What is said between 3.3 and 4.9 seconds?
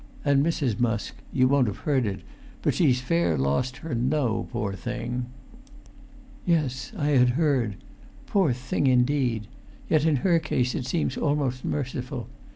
lost her know, poor